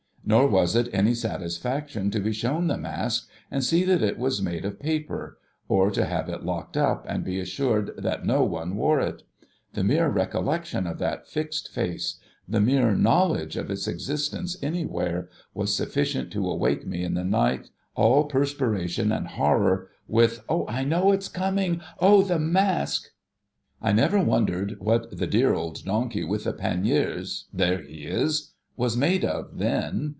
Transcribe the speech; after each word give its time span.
Nor 0.23 0.47
was 0.47 0.77
it 0.77 0.87
any 0.93 1.13
satisfaction 1.13 2.09
to 2.11 2.21
be 2.21 2.31
shown 2.31 2.67
the 2.67 2.77
Mask, 2.77 3.27
and 3.49 3.61
see 3.65 3.83
that 3.83 4.01
it 4.01 4.17
was 4.17 4.41
made 4.41 4.63
of 4.63 4.79
paper, 4.79 5.37
or 5.67 5.91
to 5.91 6.05
have 6.05 6.29
it 6.29 6.43
locked 6.43 6.77
up 6.77 7.05
and 7.09 7.25
be 7.25 7.37
assured 7.41 7.91
that 7.97 8.25
no 8.25 8.41
one 8.43 8.77
wore 8.77 9.01
it. 9.01 9.23
The 9.73 9.83
mere 9.83 10.07
recollection 10.07 10.87
of 10.87 10.99
that 10.99 11.27
fixed 11.27 11.69
face, 11.73 12.15
the 12.47 12.61
mere 12.61 12.95
knowledge 12.95 13.57
of 13.57 13.69
its 13.69 13.89
existence 13.89 14.55
anywhere, 14.63 15.27
was 15.53 15.75
sufficient 15.75 16.31
to 16.31 16.49
awake 16.49 16.87
me 16.87 17.03
in 17.03 17.15
the 17.15 17.25
night 17.25 17.69
all 17.95 18.23
perspiration 18.23 19.11
and 19.11 19.27
horror, 19.29 19.89
with,' 20.07 20.45
O 20.47 20.65
I 20.69 20.85
know 20.85 21.11
it's 21.11 21.27
coming! 21.27 21.81
O 21.99 22.21
the 22.21 22.39
mask!' 22.39 23.09
I 23.81 23.91
never 23.91 24.23
wondered 24.23 24.77
what 24.79 25.17
the 25.17 25.27
dear 25.27 25.53
old 25.53 25.83
donkey 25.83 26.23
with 26.23 26.45
the 26.45 26.53
panniers— 26.53 27.45
there 27.53 27.81
he 27.81 28.03
is! 28.05 28.53
was 28.77 28.95
made 28.95 29.25
of, 29.25 29.57
then 29.59 30.07